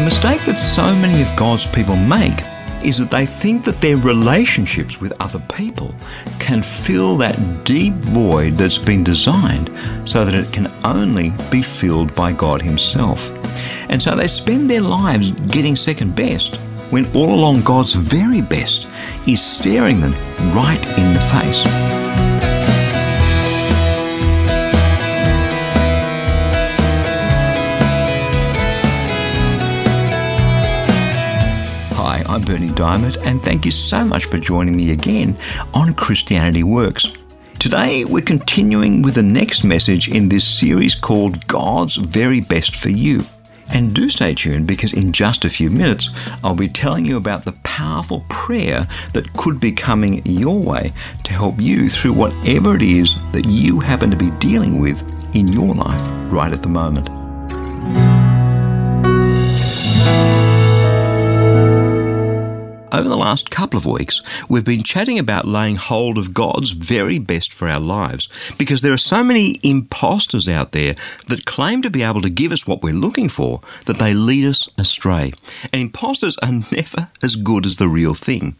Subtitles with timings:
[0.00, 2.42] The mistake that so many of God's people make
[2.82, 5.94] is that they think that their relationships with other people
[6.38, 9.70] can fill that deep void that's been designed
[10.08, 13.22] so that it can only be filled by God Himself.
[13.90, 16.54] And so they spend their lives getting second best
[16.88, 18.86] when all along God's very best
[19.26, 20.14] is staring them
[20.54, 21.99] right in the face.
[32.40, 35.36] I'm Berni Dymet, and thank you so much for joining me again
[35.74, 37.04] on Christianity Works.
[37.58, 42.88] Today, we're continuing with the next message in this series called God's Very Best for
[42.88, 43.22] You.
[43.68, 46.08] And do stay tuned because in just a few minutes,
[46.42, 50.92] I'll be telling you about the powerful prayer that could be coming your way
[51.24, 55.02] to help you through whatever it is that you happen to be dealing with
[55.34, 57.10] in your life right at the moment.
[62.92, 67.20] Over the last couple of weeks, we've been chatting about laying hold of God's very
[67.20, 68.28] best for our lives
[68.58, 70.96] because there are so many imposters out there
[71.28, 74.44] that claim to be able to give us what we're looking for that they lead
[74.44, 75.32] us astray.
[75.72, 78.56] And imposters are never as good as the real thing.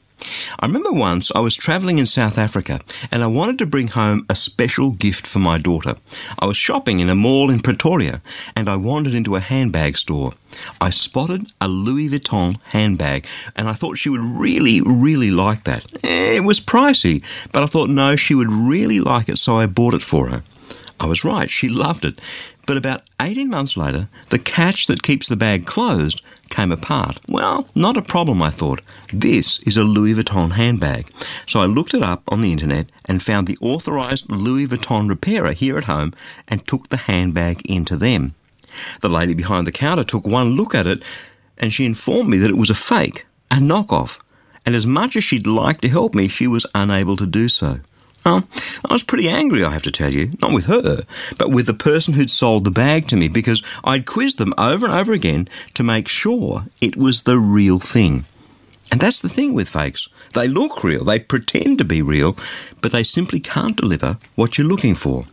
[0.59, 4.27] I remember once I was travelling in South Africa and I wanted to bring home
[4.29, 5.95] a special gift for my daughter.
[6.39, 8.21] I was shopping in a mall in Pretoria
[8.55, 10.33] and I wandered into a handbag store.
[10.81, 15.87] I spotted a Louis Vuitton handbag and I thought she would really, really like that.
[16.05, 19.67] Eh, it was pricey, but I thought no, she would really like it, so I
[19.67, 20.43] bought it for her.
[20.99, 22.21] I was right, she loved it.
[22.67, 27.19] But about 18 months later, the catch that keeps the bag closed came apart.
[27.29, 28.83] Well, not a problem, I thought.
[29.13, 31.11] This is a Louis Vuitton handbag.
[31.47, 35.53] So I looked it up on the internet and found the authorised Louis Vuitton repairer
[35.53, 36.13] here at home
[36.49, 38.35] and took the handbag into them.
[39.01, 41.03] The lady behind the counter took one look at it
[41.57, 44.19] and she informed me that it was a fake, a knockoff.
[44.67, 47.81] And as much as she'd like to help me, she was unable to do so.
[48.25, 48.47] Well,
[48.85, 50.33] I was pretty angry, I have to tell you.
[50.43, 51.03] Not with her,
[51.39, 54.85] but with the person who'd sold the bag to me because I'd quizzed them over
[54.85, 58.27] and over again to make sure it was the real thing.
[58.93, 60.09] And that's the thing with fakes.
[60.35, 62.37] They look real, they pretend to be real,
[62.81, 65.25] but they simply can't deliver what you're looking for.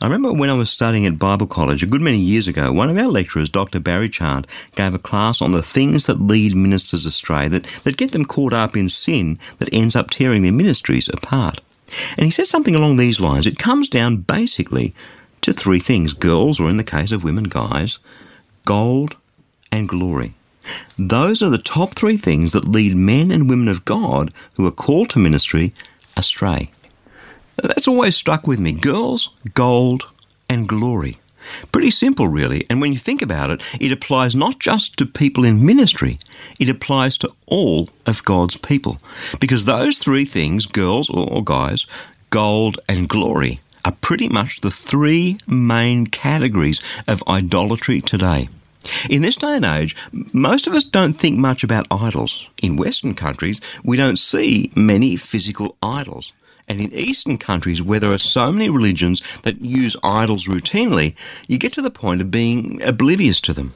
[0.00, 2.88] I remember when I was studying at Bible College a good many years ago, one
[2.88, 3.78] of our lecturers, Dr.
[3.78, 8.12] Barry Chant, gave a class on the things that lead ministers astray, that, that get
[8.12, 11.60] them caught up in sin that ends up tearing their ministries apart.
[12.16, 13.46] And he says something along these lines.
[13.46, 14.94] It comes down basically
[15.42, 17.98] to three things girls, or in the case of women, guys,
[18.64, 19.16] gold
[19.70, 20.34] and glory.
[20.98, 24.70] Those are the top three things that lead men and women of God who are
[24.70, 25.74] called to ministry
[26.16, 26.70] astray.
[27.56, 30.04] That's always stuck with me girls, gold,
[30.48, 31.18] and glory.
[31.70, 32.66] Pretty simple, really.
[32.68, 36.18] And when you think about it, it applies not just to people in ministry,
[36.58, 38.98] it applies to all of God's people.
[39.40, 41.86] Because those three things, girls or guys,
[42.30, 48.48] gold and glory, are pretty much the three main categories of idolatry today.
[49.08, 49.96] In this day and age,
[50.32, 52.48] most of us don't think much about idols.
[52.62, 56.32] In Western countries, we don't see many physical idols.
[56.72, 61.14] And in Eastern countries, where there are so many religions that use idols routinely,
[61.46, 63.74] you get to the point of being oblivious to them.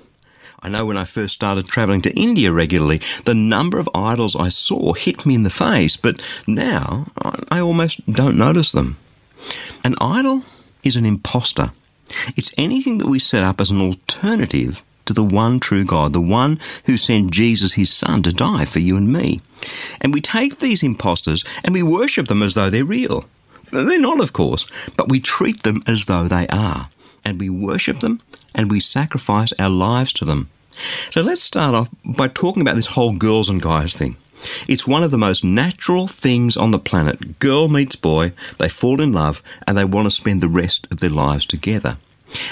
[0.63, 4.49] I know when I first started travelling to India regularly, the number of idols I
[4.49, 7.09] saw hit me in the face, but now
[7.51, 8.97] I almost don't notice them.
[9.85, 10.41] An idol
[10.83, 11.73] is an impostor.
[12.35, 16.21] It's anything that we set up as an alternative to the one true God, the
[16.23, 19.43] one who sent Jesus, his son, to die for you and me.
[20.01, 23.25] And we take these impostors and we worship them as though they're real.
[23.71, 24.67] They're not, of course,
[24.97, 26.89] but we treat them as though they are.
[27.25, 28.21] And we worship them
[28.55, 30.49] and we sacrifice our lives to them.
[31.11, 34.17] So let's start off by talking about this whole girls and guys thing.
[34.69, 37.39] It's one of the most natural things on the planet.
[37.39, 41.01] Girl meets boy, they fall in love, and they want to spend the rest of
[41.01, 41.97] their lives together.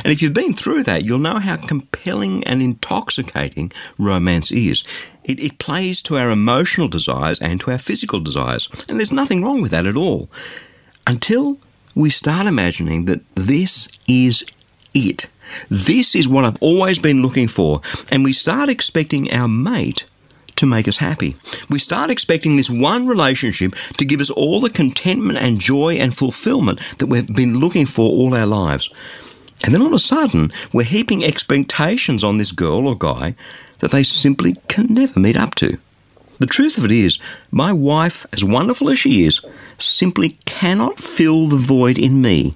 [0.05, 4.85] And if you've been through that, you'll know how compelling and intoxicating romance is.
[5.25, 8.69] It, it, plays to our emotional desires and to our physical desires.
[8.89, 10.29] And there's nothing wrong with that at all.
[11.07, 11.59] Until
[11.95, 14.45] we start imagining that this is
[14.93, 15.27] it.
[15.69, 17.81] This is what I've always been looking for.
[18.11, 20.05] And we start expecting our mate
[20.57, 21.35] to make us happy.
[21.69, 26.17] We start expecting this one relationship to give us all the contentment and joy and
[26.17, 28.91] fulfillment that we've been looking for all our lives.
[29.65, 33.35] And then all of a sudden, we're heaping expectations on this girl or guy
[33.79, 35.79] that they simply can never meet up to.
[36.39, 37.19] The truth of it is,
[37.51, 39.41] my wife, as wonderful as she is,
[39.79, 42.55] simply cannot fill the void in me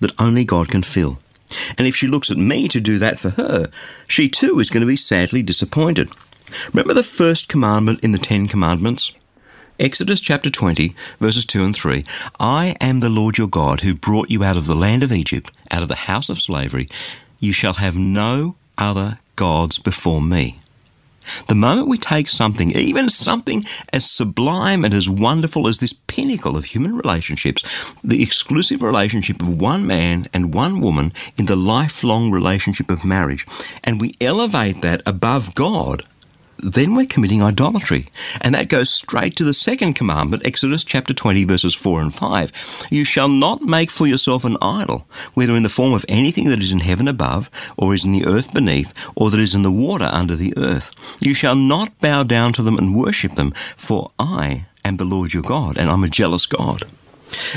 [0.00, 1.18] that only God can fill.
[1.78, 3.70] And if she looks at me to do that for her,
[4.06, 6.10] she too is going to be sadly disappointed.
[6.74, 9.12] Remember the first commandment in the Ten Commandments?
[9.80, 12.04] Exodus chapter 20, verses 2 and 3.
[12.38, 15.50] I am the Lord your God who brought you out of the land of Egypt,
[15.70, 16.88] out of the house of slavery.
[17.40, 20.60] You shall have no other gods before me.
[21.48, 26.56] The moment we take something, even something as sublime and as wonderful as this pinnacle
[26.56, 27.64] of human relationships,
[28.04, 33.46] the exclusive relationship of one man and one woman in the lifelong relationship of marriage,
[33.82, 36.04] and we elevate that above God,
[36.62, 38.06] then we're committing idolatry.
[38.40, 42.86] And that goes straight to the second commandment, Exodus chapter 20, verses 4 and 5.
[42.90, 46.62] You shall not make for yourself an idol, whether in the form of anything that
[46.62, 49.70] is in heaven above, or is in the earth beneath, or that is in the
[49.70, 50.94] water under the earth.
[51.20, 55.34] You shall not bow down to them and worship them, for I am the Lord
[55.34, 56.84] your God, and I'm a jealous God.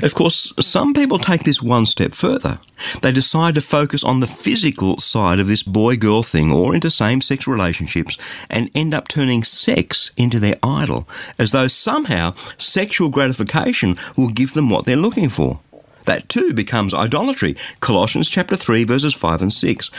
[0.01, 2.59] Of course, some people take this one step further.
[3.01, 6.89] They decide to focus on the physical side of this boy girl thing or into
[6.89, 8.17] same sex relationships
[8.49, 11.07] and end up turning sex into their idol,
[11.39, 15.59] as though somehow sexual gratification will give them what they're looking for.
[16.05, 17.55] That too becomes idolatry.
[17.81, 19.91] Colossians chapter 3 verses 5 and 6.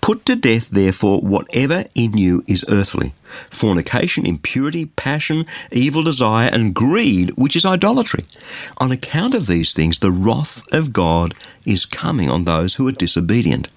[0.00, 3.14] Put to death therefore whatever in you is earthly.
[3.50, 8.24] Fornication, impurity, passion, evil desire, and greed, which is idolatry.
[8.78, 11.34] On account of these things, the wrath of God
[11.64, 13.68] is coming on those who are disobedient.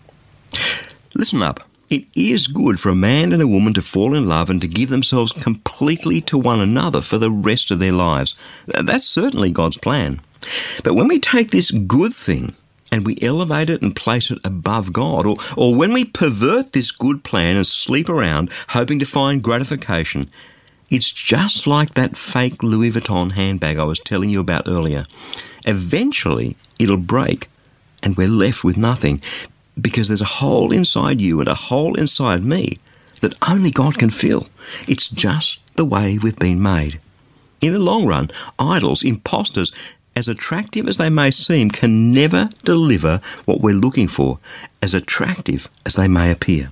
[1.13, 1.67] Listen up.
[1.89, 4.67] It is good for a man and a woman to fall in love and to
[4.67, 8.35] give themselves completely to one another for the rest of their lives.
[8.67, 10.19] That's certainly God's plan.
[10.83, 12.53] But when we take this good thing
[12.91, 16.91] and we elevate it and place it above God, or, or when we pervert this
[16.91, 20.29] good plan and sleep around hoping to find gratification,
[20.89, 25.05] it's just like that fake Louis Vuitton handbag I was telling you about earlier.
[25.65, 27.49] Eventually, it'll break
[28.01, 29.21] and we're left with nothing
[29.79, 32.77] because there's a hole inside you and a hole inside me
[33.21, 34.47] that only God can fill.
[34.87, 36.99] It's just the way we've been made.
[37.59, 38.29] In the long run,
[38.59, 39.71] idols, impostors,
[40.17, 44.39] as attractive as they may seem, can never deliver what we're looking for,
[44.81, 46.71] as attractive as they may appear.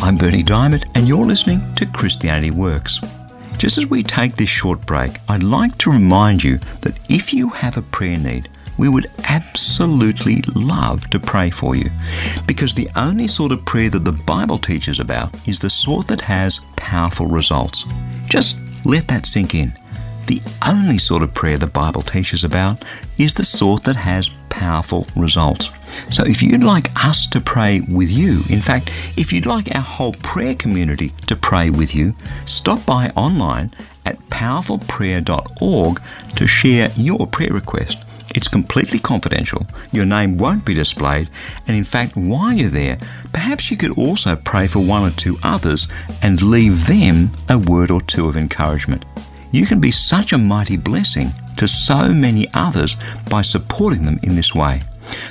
[0.00, 2.98] I'm Berni Dymet, and you're listening to Christianity Works.
[3.58, 7.50] Just as we take this short break, I'd like to remind you that if you
[7.50, 11.90] have a prayer need, we would absolutely love to pray for you.
[12.46, 16.22] Because the only sort of prayer that the Bible teaches about is the sort that
[16.22, 17.84] has powerful results.
[18.26, 19.72] Just let that sink in.
[20.26, 22.84] The only sort of prayer the Bible teaches about
[23.16, 25.70] is the sort that has powerful results.
[26.10, 29.82] So if you'd like us to pray with you, in fact, if you'd like our
[29.82, 32.14] whole prayer community to pray with you,
[32.44, 33.72] stop by online
[34.04, 36.02] at powerfulprayer.org
[36.36, 38.04] to share your prayer request.
[38.34, 39.66] It's completely confidential.
[39.92, 41.28] Your name won't be displayed.
[41.66, 42.98] And in fact, while you're there,
[43.32, 45.88] perhaps you could also pray for one or two others
[46.22, 49.04] and leave them a word or two of encouragement.
[49.50, 52.96] You can be such a mighty blessing to so many others
[53.30, 54.82] by supporting them in this way.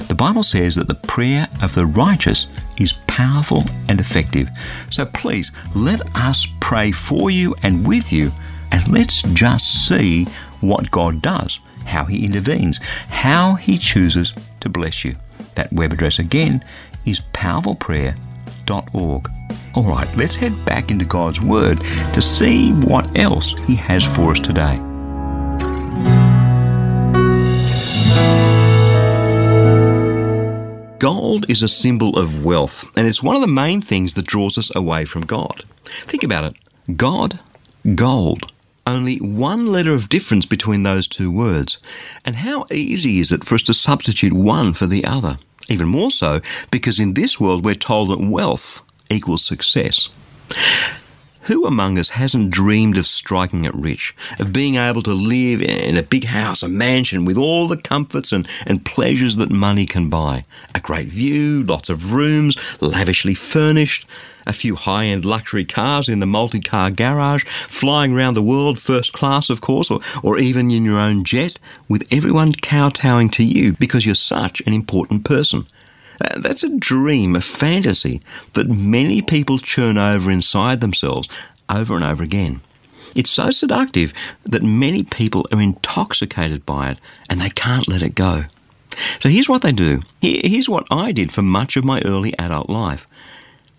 [0.07, 2.47] The Bible says that the prayer of the righteous
[2.79, 4.49] is powerful and effective.
[4.89, 8.31] So please let us pray for you and with you,
[8.71, 10.25] and let's just see
[10.61, 12.77] what God does how He intervenes,
[13.09, 15.15] how He chooses to bless you.
[15.55, 16.63] That web address again
[17.05, 19.31] is powerfulprayer.org.
[19.75, 21.79] All right, let's head back into God's Word
[22.13, 24.77] to see what else He has for us today.
[30.99, 34.57] Gold is a symbol of wealth, and it's one of the main things that draws
[34.57, 35.63] us away from God.
[35.85, 36.55] Think about it
[36.95, 37.39] God,
[37.93, 38.51] gold
[38.87, 41.77] only one letter of difference between those two words.
[42.25, 45.37] And how easy is it for us to substitute one for the other?
[45.69, 46.39] Even more so
[46.71, 50.09] because in this world we're told that wealth equals success.
[51.47, 55.95] Who among us hasn't dreamed of striking it rich, of being able to live in
[55.95, 60.09] a big house, a mansion with all the comforts and, and pleasures that money can
[60.09, 60.43] buy?
[60.75, 64.09] A great view, lots of rooms, lavishly furnished,
[64.45, 68.77] a few high end luxury cars in the multi car garage, flying around the world
[68.77, 73.45] first class, of course, or, or even in your own jet, with everyone kowtowing to
[73.45, 75.65] you because you're such an important person.
[76.21, 78.21] Uh, that's a dream, a fantasy
[78.53, 81.27] that many people churn over inside themselves
[81.69, 82.61] over and over again.
[83.15, 88.15] It's so seductive that many people are intoxicated by it and they can't let it
[88.15, 88.45] go.
[89.19, 90.01] So here's what they do.
[90.21, 93.07] Here's what I did for much of my early adult life.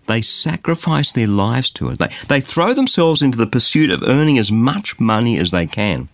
[0.07, 1.99] They sacrifice their lives to it.
[1.99, 6.09] They, they throw themselves into the pursuit of earning as much money as they can.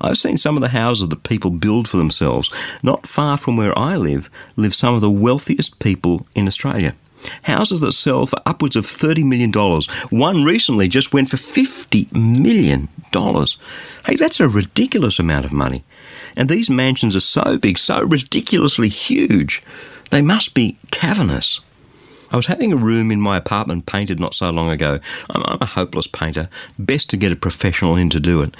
[0.00, 2.50] I've seen some of the houses that people build for themselves.
[2.82, 6.94] Not far from where I live, live some of the wealthiest people in Australia.
[7.42, 9.52] Houses that sell for upwards of $30 million.
[10.10, 12.88] One recently just went for $50 million.
[14.06, 15.84] Hey, that's a ridiculous amount of money.
[16.36, 19.62] And these mansions are so big, so ridiculously huge,
[20.10, 21.60] they must be cavernous.
[22.30, 25.00] I was having a room in my apartment painted not so long ago.
[25.28, 26.48] I'm, I'm, a hopeless painter.
[26.78, 28.54] Best to get a professional in to do it.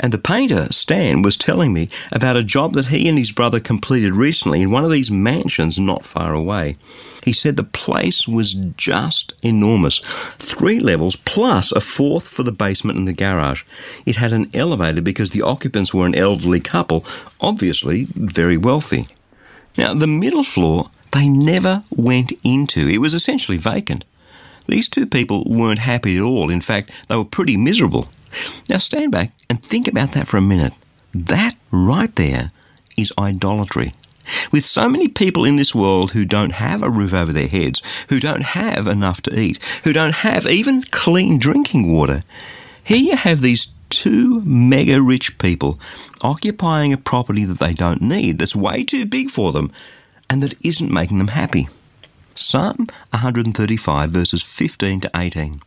[0.00, 3.58] And the painter, Stan, was telling me about a job that he and his brother
[3.58, 6.76] completed recently in one of these mansions not far away.
[7.24, 10.00] He said the place was just enormous.
[10.38, 13.64] Three levels plus a fourth for the basement and the garage.
[14.06, 17.04] It had an elevator because the occupants were an elderly couple,
[17.40, 19.08] obviously very wealthy.
[19.76, 22.88] Now, the middle floor they never went into.
[22.88, 24.04] It was essentially vacant.
[24.66, 26.50] These two people weren't happy at all.
[26.50, 28.08] In fact, they were pretty miserable.
[28.68, 30.74] Now stand back and think about that for a minute.
[31.14, 32.50] That right there
[32.96, 33.94] is idolatry.
[34.52, 37.82] With so many people in this world who don't have a roof over their heads,
[38.08, 42.22] who don't have enough to eat, who don't have even clean drinking water,
[42.84, 45.80] here you have these two mega rich people
[46.20, 49.72] occupying a property that they don't need, that's way too big for them,
[50.28, 51.68] and that isn't making them happy.
[52.34, 55.62] Psalm 135, verses 15 to 18.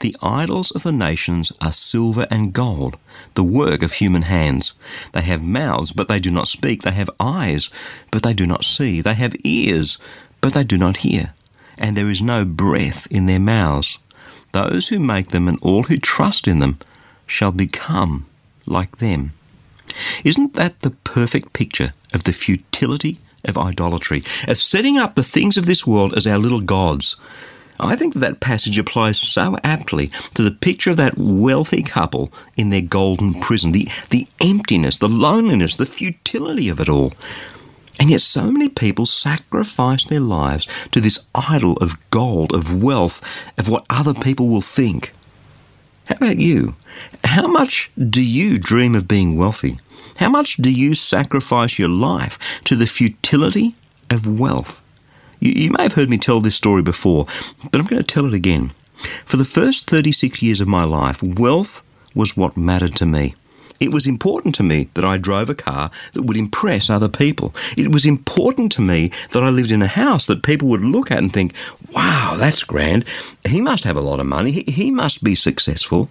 [0.00, 2.96] The idols of the nations are silver and gold,
[3.34, 4.72] the work of human hands.
[5.12, 6.82] They have mouths, but they do not speak.
[6.82, 7.70] They have eyes,
[8.10, 9.00] but they do not see.
[9.00, 9.98] They have ears,
[10.40, 11.34] but they do not hear.
[11.78, 13.98] And there is no breath in their mouths.
[14.52, 16.78] Those who make them and all who trust in them
[17.26, 18.26] shall become
[18.66, 19.32] like them.
[20.24, 25.56] Isn't that the perfect picture of the futility of idolatry, of setting up the things
[25.56, 27.16] of this world as our little gods?
[27.82, 32.32] I think that that passage applies so aptly to the picture of that wealthy couple
[32.56, 37.12] in their golden prison, the, the emptiness, the loneliness, the futility of it all.
[37.98, 43.22] And yet, so many people sacrifice their lives to this idol of gold, of wealth,
[43.58, 45.12] of what other people will think.
[46.06, 46.76] How about you?
[47.24, 49.78] How much do you dream of being wealthy?
[50.16, 53.74] How much do you sacrifice your life to the futility
[54.08, 54.82] of wealth?
[55.40, 57.26] You, you may have heard me tell this story before,
[57.70, 58.72] but I'm going to tell it again.
[59.24, 61.82] For the first 36 years of my life, wealth
[62.14, 63.34] was what mattered to me.
[63.80, 67.54] It was important to me that I drove a car that would impress other people.
[67.78, 71.10] It was important to me that I lived in a house that people would look
[71.10, 71.54] at and think,
[71.94, 73.06] wow, that's grand.
[73.48, 74.50] He must have a lot of money.
[74.50, 76.10] He, he must be successful.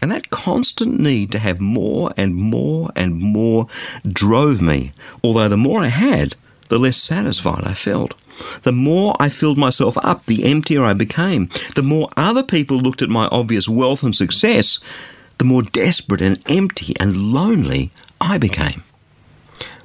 [0.00, 3.66] And that constant need to have more and more and more
[4.08, 4.94] drove me.
[5.22, 6.34] Although the more I had,
[6.70, 8.14] the less satisfied I felt.
[8.62, 11.48] The more I filled myself up, the emptier I became.
[11.74, 14.78] The more other people looked at my obvious wealth and success,
[15.38, 18.82] the more desperate and empty and lonely I became.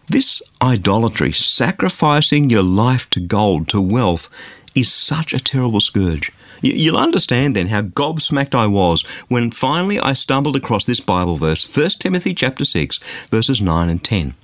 [0.08, 4.30] This idolatry, sacrificing your life to gold, to wealth,
[4.76, 6.32] is such a terrible scourge.
[6.62, 11.64] You'll understand then how gobsmacked I was when finally I stumbled across this Bible verse,
[11.64, 14.36] 1 Timothy chapter 6, verses 9 and 10.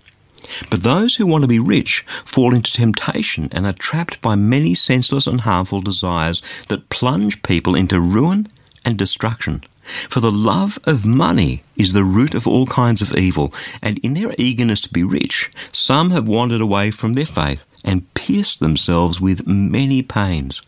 [0.70, 4.74] But those who want to be rich fall into temptation and are trapped by many
[4.74, 8.48] senseless and harmful desires that plunge people into ruin
[8.84, 9.64] and destruction.
[10.10, 14.14] For the love of money is the root of all kinds of evil, and in
[14.14, 19.20] their eagerness to be rich, some have wandered away from their faith and pierced themselves
[19.20, 20.62] with many pains.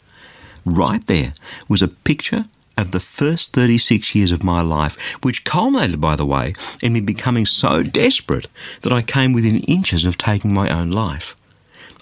[0.65, 1.34] Right there
[1.68, 2.46] was a picture
[2.77, 7.01] of the first 36 years of my life, which culminated, by the way, in me
[7.01, 8.48] becoming so desperate
[8.82, 11.36] that I came within inches of taking my own life.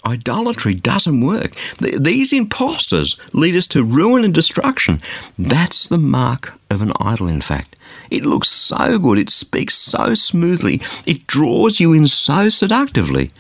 [0.04, 1.54] Idolatry doesn't work.
[1.80, 5.00] These impostors lead us to ruin and destruction.
[5.38, 7.76] That's the mark of an idol, in fact.
[8.10, 13.32] It looks so good, it speaks so smoothly, it draws you in so seductively,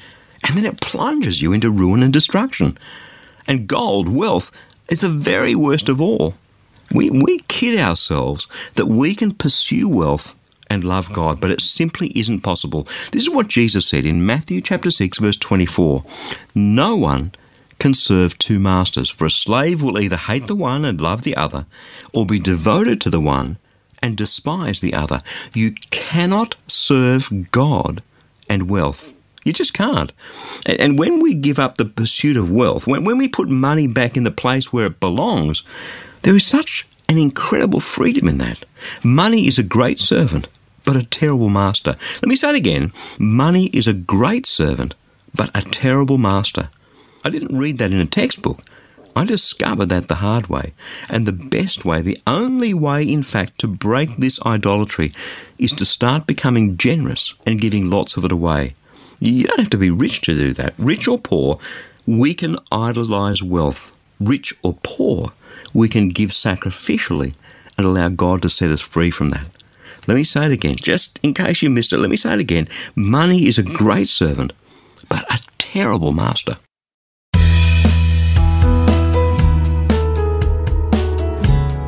[0.43, 2.77] and then it plunges you into ruin and destruction.
[3.47, 4.51] And gold, wealth,
[4.87, 6.35] is the very worst of all.
[6.93, 10.35] We, we kid ourselves that we can pursue wealth
[10.69, 12.87] and love God, but it simply isn't possible.
[13.11, 16.03] This is what Jesus said in Matthew chapter 6 verse 24.
[16.55, 17.33] No one
[17.77, 21.35] can serve two masters, for a slave will either hate the one and love the
[21.35, 21.65] other,
[22.13, 23.57] or be devoted to the one
[24.01, 25.21] and despise the other.
[25.53, 28.03] You cannot serve God
[28.47, 29.11] and wealth.
[29.43, 30.13] You just can't.
[30.67, 34.15] And when we give up the pursuit of wealth, when, when we put money back
[34.15, 35.63] in the place where it belongs,
[36.23, 38.65] there is such an incredible freedom in that.
[39.03, 40.47] Money is a great servant,
[40.85, 41.95] but a terrible master.
[42.21, 44.95] Let me say it again money is a great servant,
[45.33, 46.69] but a terrible master.
[47.23, 48.63] I didn't read that in a textbook.
[49.15, 50.73] I discovered that the hard way.
[51.09, 55.13] And the best way, the only way, in fact, to break this idolatry
[55.57, 58.75] is to start becoming generous and giving lots of it away.
[59.19, 60.73] You don't have to be rich to do that.
[60.77, 61.59] Rich or poor,
[62.07, 63.95] we can idolize wealth.
[64.19, 65.33] Rich or poor,
[65.73, 67.33] we can give sacrificially
[67.77, 69.45] and allow God to set us free from that.
[70.07, 72.39] Let me say it again, just in case you missed it, let me say it
[72.39, 72.67] again.
[72.95, 74.51] Money is a great servant,
[75.07, 76.53] but a terrible master.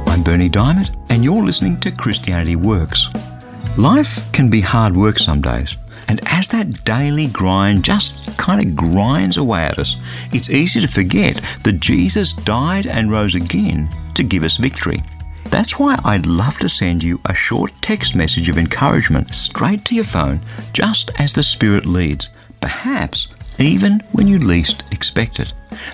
[0.08, 3.08] I'm Berni Dymet, and you're listening to Christianity Works.
[3.78, 5.76] Life can be hard work some days,
[6.08, 9.96] and as that daily grind just kind of grinds away at us,
[10.32, 15.02] it's easy to forget that Jesus died and rose again to give us victory.
[15.46, 19.96] That's why I'd love to send you a short text message of encouragement straight to
[19.96, 20.40] your phone,
[20.74, 22.30] just as the Spirit leads,
[22.60, 23.28] perhaps
[23.60, 25.54] even when you least expect it.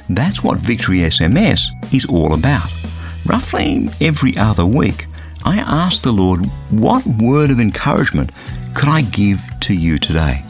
[0.10, 1.62] That's what Victory SMS
[1.94, 2.70] is all about.
[3.25, 5.08] Roughly every other week,
[5.46, 8.32] I ask the Lord, what word of encouragement
[8.74, 10.44] could I give to you today?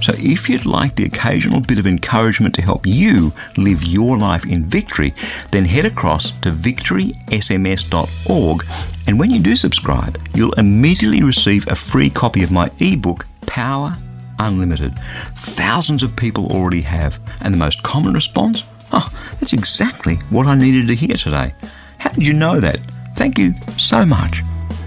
[0.00, 4.44] So if you'd like the occasional bit of encouragement to help you live your life
[4.44, 5.14] in victory,
[5.50, 8.66] then head across to victorysms.org
[9.06, 13.92] and when you do subscribe, you'll immediately receive a free copy of my ebook, Power
[14.38, 14.94] Unlimited.
[15.36, 18.64] Thousands of people already have, and the most common response?
[18.92, 19.08] Oh,
[19.40, 21.54] that's exactly what I needed to hear today.
[21.98, 22.78] How did you know that?
[23.14, 24.42] Thank you so much.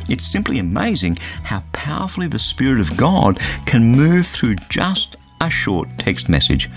[0.09, 5.89] It's simply amazing how powerfully the Spirit of God can move through just a short
[5.97, 6.69] text message.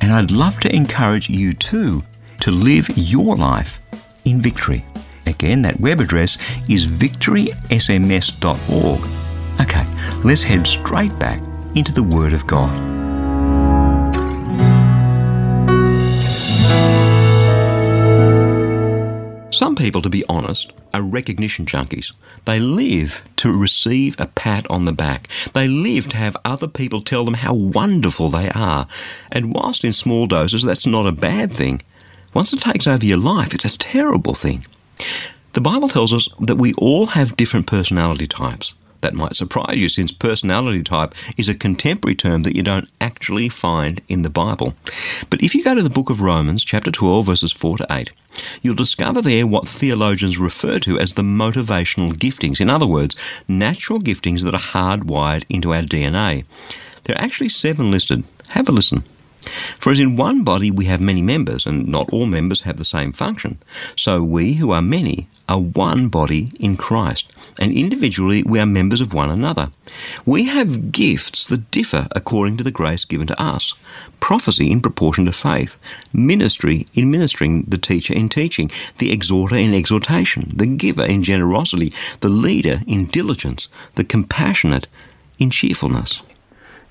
[0.00, 2.02] And I'd love to encourage you too
[2.40, 3.80] to live your life
[4.24, 4.84] in victory.
[5.26, 9.00] Again, that web address is victorysms.org.
[9.60, 9.86] Okay,
[10.24, 11.42] let's head straight back
[11.74, 13.07] into the Word of God.
[19.58, 22.12] Some people, to be honest, are recognition junkies.
[22.44, 25.26] They live to receive a pat on the back.
[25.52, 28.86] They live to have other people tell them how wonderful they are.
[29.32, 31.82] And whilst in small doses that's not a bad thing,
[32.34, 34.64] once it takes over your life, it's a terrible thing.
[35.54, 38.74] The Bible tells us that we all have different personality types.
[39.00, 43.48] That might surprise you since personality type is a contemporary term that you don't actually
[43.48, 44.74] find in the Bible.
[45.30, 48.10] But if you go to the book of Romans, chapter 12, verses 4 to 8,
[48.60, 52.60] you'll discover there what theologians refer to as the motivational giftings.
[52.60, 53.14] In other words,
[53.46, 56.44] natural giftings that are hardwired into our DNA.
[57.04, 58.24] There are actually seven listed.
[58.48, 59.04] Have a listen.
[59.78, 62.84] For as in one body we have many members, and not all members have the
[62.84, 63.58] same function,
[63.96, 69.00] so we who are many are one body in Christ, and individually we are members
[69.00, 69.70] of one another.
[70.26, 73.74] We have gifts that differ according to the grace given to us
[74.20, 75.76] prophecy in proportion to faith,
[76.12, 81.92] ministry in ministering, the teacher in teaching, the exhorter in exhortation, the giver in generosity,
[82.20, 84.86] the leader in diligence, the compassionate
[85.38, 86.20] in cheerfulness.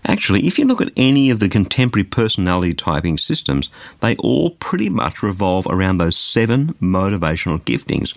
[0.08, 4.88] Actually, if you look at any of the contemporary personality typing systems, they all pretty
[4.90, 8.14] much revolve around those seven motivational giftings.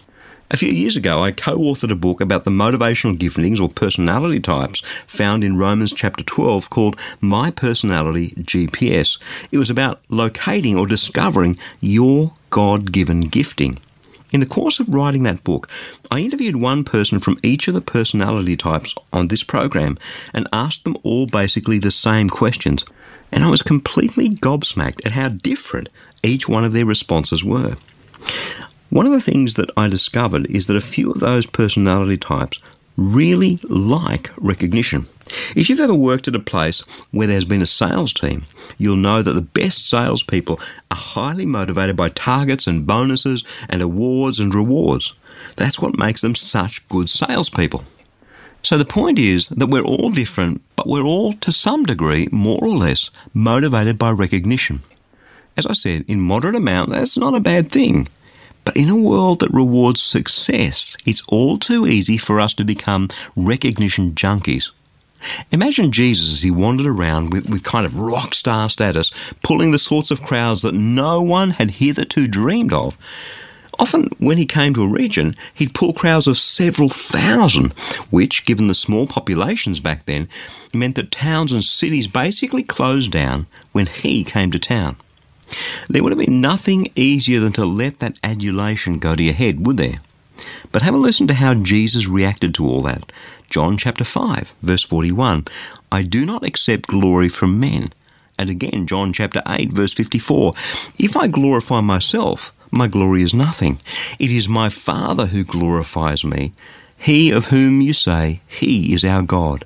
[0.52, 4.38] A few years ago, I co authored a book about the motivational giftings or personality
[4.40, 9.20] types found in Romans chapter 12 called My Personality GPS.
[9.50, 13.78] It was about locating or discovering your God given gifting.
[14.32, 15.68] In the course of writing that book,
[16.10, 19.98] I interviewed one person from each of the personality types on this program
[20.32, 22.84] and asked them all basically the same questions.
[23.32, 25.88] And I was completely gobsmacked at how different
[26.22, 27.76] each one of their responses were.
[28.90, 32.58] One of the things that I discovered is that a few of those personality types
[32.96, 35.06] really like recognition.
[35.54, 36.80] If you've ever worked at a place
[37.12, 38.44] where there's been a sales team,
[38.78, 44.40] you'll know that the best salespeople are highly motivated by targets and bonuses and awards
[44.40, 45.14] and rewards.
[45.56, 47.84] That's what makes them such good salespeople.
[48.62, 52.58] So the point is that we're all different, but we're all, to some degree, more
[52.60, 54.80] or less, motivated by recognition.
[55.56, 58.08] As I said, in moderate amount, that's not a bad thing.
[58.64, 63.08] But in a world that rewards success, it's all too easy for us to become
[63.36, 64.70] recognition junkies.
[65.50, 69.10] Imagine Jesus as he wandered around with, with kind of rock star status,
[69.42, 72.96] pulling the sorts of crowds that no one had hitherto dreamed of.
[73.78, 77.72] Often, when he came to a region, he'd pull crowds of several thousand,
[78.10, 80.28] which, given the small populations back then,
[80.74, 84.96] meant that towns and cities basically closed down when he came to town.
[85.88, 89.66] There would have been nothing easier than to let that adulation go to your head,
[89.66, 90.00] would there?
[90.72, 93.12] But have a listen to how Jesus reacted to all that.
[93.48, 95.46] John chapter 5, verse 41.
[95.92, 97.92] I do not accept glory from men.
[98.38, 100.54] And again, John chapter 8, verse 54.
[100.98, 103.80] If I glorify myself, my glory is nothing.
[104.18, 106.52] It is my Father who glorifies me,
[106.96, 109.64] he of whom you say, He is our God.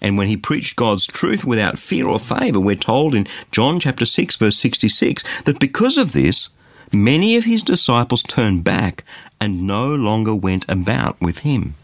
[0.00, 4.04] And when he preached God's truth without fear or favour, we're told in John chapter
[4.04, 6.48] 6, verse 66, that because of this,
[6.92, 9.04] many of his disciples turned back
[9.40, 11.74] and no longer went about with him.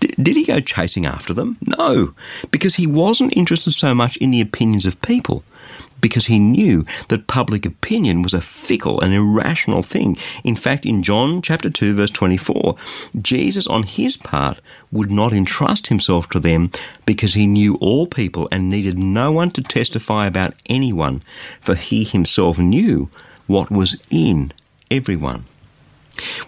[0.00, 1.58] D- did he go chasing after them?
[1.60, 2.14] No,
[2.50, 5.44] because he wasn't interested so much in the opinions of people
[6.00, 10.16] because he knew that public opinion was a fickle and irrational thing.
[10.44, 12.76] In fact, in John chapter 2 verse 24,
[13.20, 14.60] Jesus on his part
[14.92, 16.70] would not entrust himself to them
[17.04, 21.22] because he knew all people and needed no one to testify about anyone,
[21.60, 23.08] for he himself knew
[23.46, 24.52] what was in
[24.90, 25.44] everyone.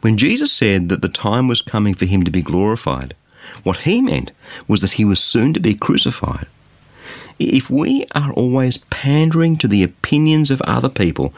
[0.00, 3.14] When Jesus said that the time was coming for him to be glorified,
[3.62, 4.32] what he meant
[4.66, 6.46] was that he was soon to be crucified.
[7.38, 11.32] If we are always pandering to the opinions of other people,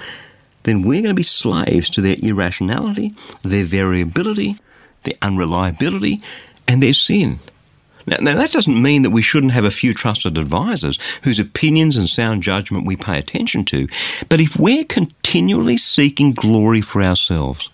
[0.62, 4.56] then we're going to be slaves to their irrationality, their variability,
[5.04, 6.22] their unreliability,
[6.66, 7.38] and their sin.
[8.06, 11.96] Now, now, that doesn't mean that we shouldn't have a few trusted advisors whose opinions
[11.96, 13.88] and sound judgment we pay attention to,
[14.28, 17.68] but if we're continually seeking glory for ourselves,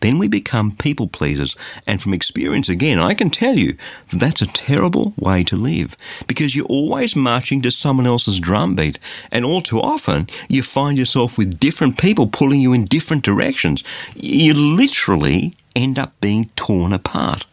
[0.00, 1.56] then we become people pleasers.
[1.86, 3.76] And from experience, again, I can tell you
[4.10, 8.98] that that's a terrible way to live because you're always marching to someone else's drumbeat.
[9.30, 13.84] And all too often, you find yourself with different people pulling you in different directions.
[14.16, 17.46] You literally end up being torn apart.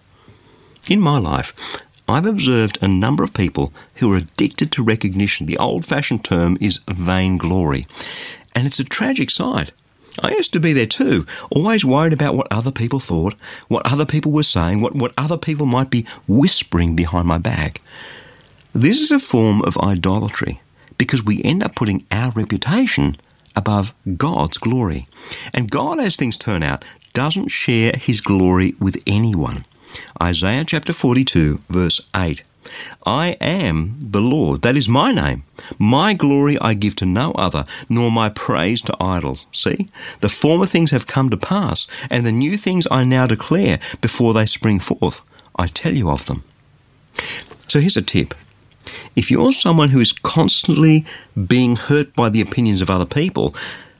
[0.89, 1.53] In my life,
[2.09, 5.45] I've observed a number of people who are addicted to recognition.
[5.45, 7.85] The old fashioned term is vainglory.
[8.55, 9.71] And it's a tragic sight.
[10.21, 13.35] I used to be there too, always worried about what other people thought,
[13.67, 17.81] what other people were saying, what, what other people might be whispering behind my back.
[18.73, 20.61] This is a form of idolatry
[20.97, 23.17] because we end up putting our reputation
[23.55, 25.07] above God's glory.
[25.53, 29.65] And God, as things turn out, doesn't share his glory with anyone.
[30.21, 32.43] Isaiah chapter 42, verse 8.
[33.05, 34.61] I am the Lord.
[34.61, 35.43] That is my name.
[35.79, 39.45] My glory I give to no other, nor my praise to idols.
[39.51, 43.79] See, the former things have come to pass, and the new things I now declare
[44.01, 45.21] before they spring forth.
[45.55, 46.43] I tell you of them.
[47.67, 48.33] So here's a tip.
[49.15, 51.05] If you're someone who is constantly
[51.47, 53.55] being hurt by the opinions of other people,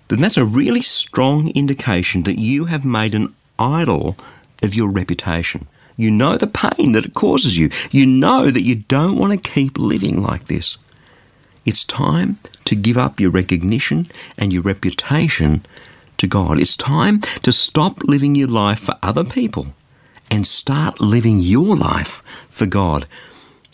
[0.07, 4.17] then that's a really strong indication that you have made an idol
[4.61, 5.67] of your reputation.
[5.97, 7.69] You know the pain that it causes you.
[7.91, 10.77] You know that you don't want to keep living like this.
[11.65, 15.65] It's time to give up your recognition and your reputation
[16.17, 16.59] to God.
[16.59, 19.67] It's time to stop living your life for other people
[20.29, 23.05] and start living your life for God.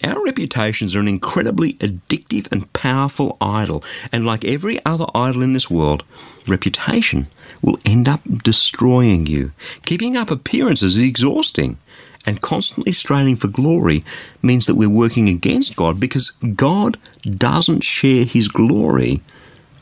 [0.04, 5.54] Our reputations are an incredibly addictive and powerful idol, and like every other idol in
[5.54, 6.04] this world,
[6.48, 7.28] reputation
[7.62, 9.52] will end up destroying you.
[9.84, 11.78] Keeping up appearances is exhausting
[12.26, 14.04] and constantly straining for glory
[14.42, 19.22] means that we're working against God because God doesn't share his glory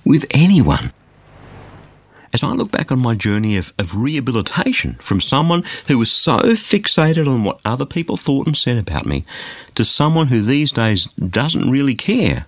[0.06, 0.94] with anyone.
[2.34, 6.38] As I look back on my journey of, of rehabilitation from someone who was so
[6.40, 9.26] fixated on what other people thought and said about me
[9.76, 12.46] to someone who these days doesn't really care,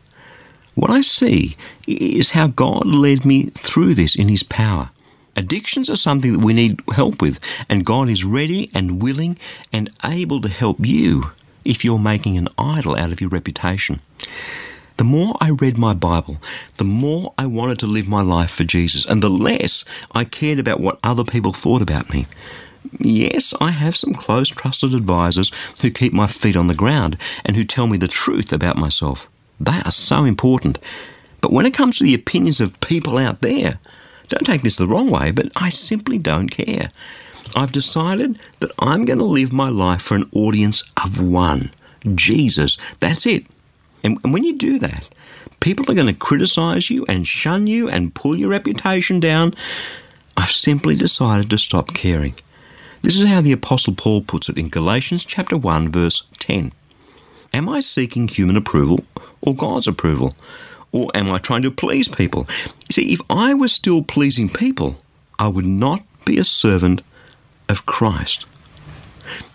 [0.75, 4.91] what I see is how God led me through this in His power.
[5.36, 7.39] Addictions are something that we need help with,
[7.70, 9.38] and God is ready and willing
[9.72, 11.32] and able to help you
[11.63, 14.02] if you're making an idol out of your reputation.
[14.98, 16.39] The more I read my Bible,
[16.76, 20.60] the more I wanted to live my life for Jesus, and the less I cared
[20.60, 22.28] about what other people thought about me.
[22.98, 27.56] Yes, I have some close, trusted advisors who keep my feet on the ground and
[27.56, 29.28] who tell me the truth about myself.
[29.60, 30.80] They are so important.
[31.42, 33.80] But when it comes to the opinions of people out there,
[34.30, 36.89] don't take this the wrong way, but I simply don't care.
[37.56, 41.72] I've decided that I'm going to live my life for an audience of one
[42.15, 42.78] Jesus.
[43.00, 43.46] That's it.
[44.04, 45.10] And, and when you do that,
[45.60, 49.54] people are going to criticize you and shun you and pull your reputation down.
[50.38, 52.36] I've simply decided to stop caring.
[53.02, 56.72] This is how the Apostle Paul puts it in Galatians chapter 1 verse 10.
[57.54, 59.00] Am I seeking human approval
[59.42, 60.36] or God's approval?
[60.91, 62.47] Or am I trying to please people?
[62.89, 64.95] You see, if I was still pleasing people,
[65.38, 67.02] I would not be a servant
[67.67, 68.45] of Christ.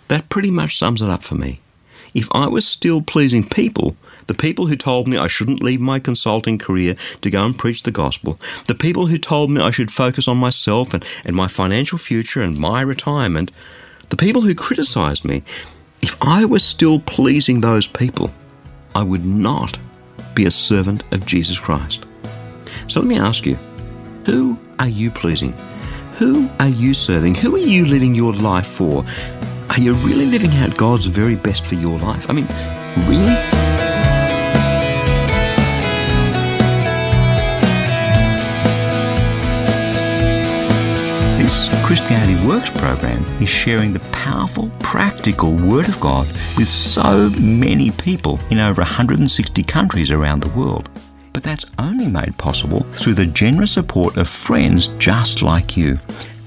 [0.07, 1.59] That pretty much sums it up for me.
[2.13, 5.99] If I was still pleasing people, the people who told me I shouldn't leave my
[5.99, 9.91] consulting career to go and preach the gospel, the people who told me I should
[9.91, 13.51] focus on myself and, and my financial future and my retirement,
[14.09, 15.43] the people who criticized me,
[16.01, 18.31] if I was still pleasing those people,
[18.93, 19.77] I would not
[20.35, 22.05] be a servant of Jesus Christ.
[22.87, 23.55] So let me ask you
[24.25, 25.53] who are you pleasing?
[26.17, 27.35] Who are you serving?
[27.35, 29.05] Who are you living your life for?
[29.69, 32.29] Are you really living out God's very best for your life?
[32.29, 32.47] I mean,
[33.07, 33.54] really?
[41.95, 46.27] Christianity Works program is sharing the powerful, practical Word of God
[46.57, 50.89] with so many people in over 160 countries around the world.
[51.31, 55.97] But that's only made possible through the generous support of friends just like you.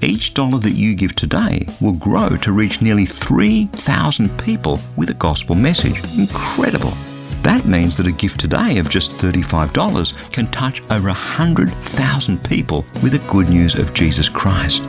[0.03, 5.15] Each dollar that you give today will grow to reach nearly 3,000 people with a
[5.15, 5.99] gospel message.
[6.15, 6.93] Incredible!
[7.41, 13.13] That means that a gift today of just $35 can touch over 100,000 people with
[13.13, 14.83] the good news of Jesus Christ.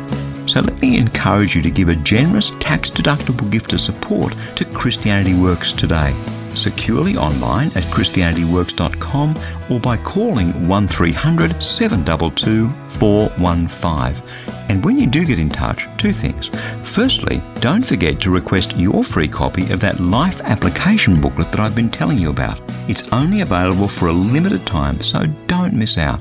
[0.50, 4.64] So let me encourage you to give a generous tax deductible gift of support to
[4.64, 6.12] Christianity Works today.
[6.54, 9.38] Securely online at ChristianityWorks.com
[9.70, 14.28] or by calling 1300 722 415.
[14.68, 16.48] And when you do get in touch, two things.
[16.82, 21.76] Firstly, don't forget to request your free copy of that life application booklet that I've
[21.76, 22.60] been telling you about.
[22.88, 26.20] It's only available for a limited time, so don't miss out.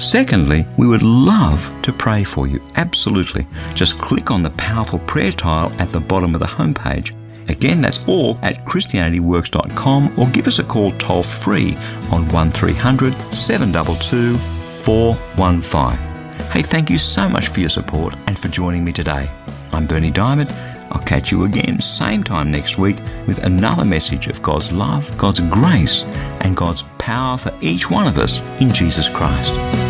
[0.00, 2.62] Secondly, we would love to pray for you.
[2.76, 3.46] Absolutely.
[3.74, 7.14] Just click on the powerful prayer tile at the bottom of the homepage.
[7.50, 11.74] Again, that's all at ChristianityWorks.com or give us a call toll free
[12.10, 16.46] on 1300 722 415.
[16.46, 19.28] Hey, thank you so much for your support and for joining me today.
[19.72, 20.50] I'm Berni Dymet.
[20.92, 25.40] I'll catch you again, same time next week, with another message of God's love, God's
[25.40, 26.02] grace,
[26.40, 29.89] and God's power for each one of us in Jesus Christ.